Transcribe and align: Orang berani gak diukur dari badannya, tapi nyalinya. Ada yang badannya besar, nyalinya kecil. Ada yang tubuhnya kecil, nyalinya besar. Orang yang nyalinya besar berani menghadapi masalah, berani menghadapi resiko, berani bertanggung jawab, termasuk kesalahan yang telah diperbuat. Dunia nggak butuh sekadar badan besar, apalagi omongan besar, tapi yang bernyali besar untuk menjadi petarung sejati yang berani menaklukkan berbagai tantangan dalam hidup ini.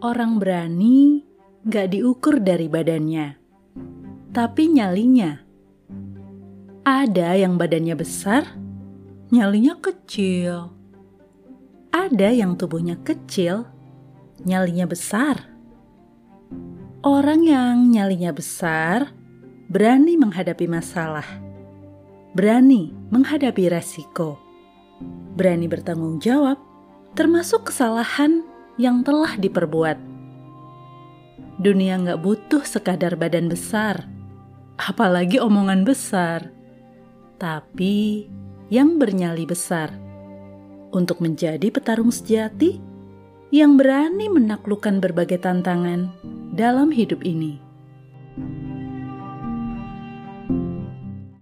Orang 0.00 0.40
berani 0.40 1.28
gak 1.60 1.92
diukur 1.92 2.40
dari 2.40 2.72
badannya, 2.72 3.36
tapi 4.32 4.72
nyalinya. 4.72 5.36
Ada 6.88 7.36
yang 7.36 7.60
badannya 7.60 8.00
besar, 8.00 8.48
nyalinya 9.28 9.76
kecil. 9.76 10.72
Ada 11.92 12.32
yang 12.32 12.56
tubuhnya 12.56 12.96
kecil, 13.04 13.68
nyalinya 14.40 14.88
besar. 14.88 15.44
Orang 17.04 17.44
yang 17.44 17.92
nyalinya 17.92 18.32
besar 18.32 19.12
berani 19.68 20.16
menghadapi 20.16 20.64
masalah, 20.64 21.28
berani 22.32 22.96
menghadapi 23.12 23.68
resiko, 23.68 24.40
berani 25.36 25.68
bertanggung 25.68 26.24
jawab, 26.24 26.56
termasuk 27.12 27.68
kesalahan 27.68 28.48
yang 28.80 29.04
telah 29.04 29.36
diperbuat. 29.36 30.00
Dunia 31.60 32.00
nggak 32.00 32.24
butuh 32.24 32.64
sekadar 32.64 33.20
badan 33.20 33.52
besar, 33.52 34.08
apalagi 34.80 35.36
omongan 35.36 35.84
besar, 35.84 36.48
tapi 37.36 38.24
yang 38.72 38.96
bernyali 38.96 39.44
besar 39.44 39.92
untuk 40.96 41.20
menjadi 41.20 41.68
petarung 41.68 42.08
sejati 42.08 42.80
yang 43.52 43.76
berani 43.76 44.32
menaklukkan 44.32 45.04
berbagai 45.04 45.44
tantangan 45.44 46.08
dalam 46.56 46.88
hidup 46.88 47.20
ini. 47.20 47.60